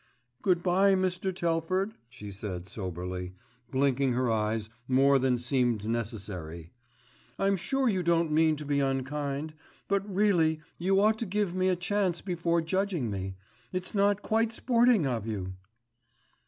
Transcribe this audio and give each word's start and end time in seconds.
"Good 0.41 0.63
bye, 0.63 0.95
Mr. 0.95 1.31
Telford," 1.31 1.93
she 2.09 2.31
said 2.31 2.67
soberly, 2.67 3.35
blinking 3.69 4.13
her 4.13 4.31
eyes 4.31 4.67
more 4.87 5.19
than 5.19 5.37
seemed 5.37 5.87
necessary, 5.87 6.71
"I'm 7.37 7.55
sure 7.55 7.87
you 7.87 8.01
don't 8.01 8.31
mean 8.31 8.55
to 8.55 8.65
be 8.65 8.79
unkind; 8.79 9.53
but 9.87 10.03
really 10.11 10.59
you 10.79 10.99
ought 10.99 11.19
to 11.19 11.27
give 11.27 11.53
me 11.53 11.69
a 11.69 11.75
chance 11.75 12.19
before 12.19 12.63
judging 12.63 13.11
me. 13.11 13.35
It's 13.71 13.93
not 13.93 14.23
quite 14.23 14.51
sporting 14.51 15.05
of 15.05 15.27
you." 15.27 15.53